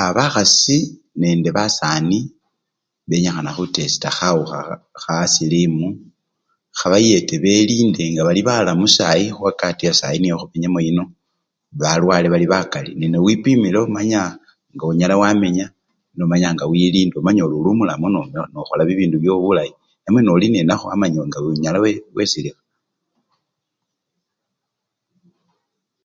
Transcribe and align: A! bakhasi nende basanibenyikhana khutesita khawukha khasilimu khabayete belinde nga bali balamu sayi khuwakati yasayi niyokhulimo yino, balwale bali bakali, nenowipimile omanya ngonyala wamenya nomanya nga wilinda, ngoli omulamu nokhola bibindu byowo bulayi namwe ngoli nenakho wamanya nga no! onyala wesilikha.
A! 0.00 0.02
bakhasi 0.16 0.76
nende 1.20 1.48
basanibenyikhana 1.56 3.50
khutesita 3.56 4.08
khawukha 4.16 4.60
khasilimu 5.02 5.88
khabayete 6.78 7.34
belinde 7.44 8.02
nga 8.12 8.22
bali 8.26 8.40
balamu 8.48 8.86
sayi 8.96 9.26
khuwakati 9.36 9.82
yasayi 9.88 10.18
niyokhulimo 10.20 10.78
yino, 10.86 11.04
balwale 11.80 12.26
bali 12.30 12.46
bakali, 12.52 12.90
nenowipimile 12.94 13.78
omanya 13.84 14.20
ngonyala 14.74 15.14
wamenya 15.22 15.66
nomanya 16.16 16.48
nga 16.54 16.64
wilinda, 16.70 17.16
ngoli 17.20 17.68
omulamu 17.72 18.06
nokhola 18.54 18.82
bibindu 18.84 19.16
byowo 19.18 19.40
bulayi 19.44 19.72
namwe 20.02 20.20
ngoli 20.24 20.46
nenakho 20.50 20.84
wamanya 20.90 21.20
nga 21.26 21.38
no! 21.40 21.46
onyala 21.52 21.78
wesilikha. 22.16 22.62